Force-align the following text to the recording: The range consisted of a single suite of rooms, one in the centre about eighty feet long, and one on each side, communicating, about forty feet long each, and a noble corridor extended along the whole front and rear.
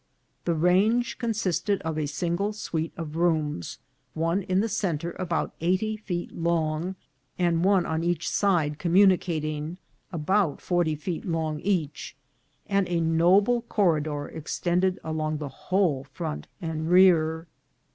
The 0.45 0.55
range 0.55 1.19
consisted 1.19 1.79
of 1.83 1.95
a 1.95 2.07
single 2.07 2.53
suite 2.53 2.91
of 2.97 3.15
rooms, 3.17 3.77
one 4.15 4.41
in 4.41 4.59
the 4.59 4.67
centre 4.67 5.15
about 5.19 5.53
eighty 5.61 5.95
feet 5.95 6.31
long, 6.31 6.95
and 7.37 7.63
one 7.63 7.85
on 7.85 8.03
each 8.03 8.27
side, 8.27 8.79
communicating, 8.79 9.77
about 10.11 10.59
forty 10.59 10.95
feet 10.95 11.23
long 11.23 11.59
each, 11.59 12.15
and 12.65 12.89
a 12.89 12.99
noble 12.99 13.61
corridor 13.61 14.27
extended 14.27 14.97
along 15.03 15.37
the 15.37 15.49
whole 15.49 16.05
front 16.05 16.47
and 16.59 16.89
rear. 16.89 17.45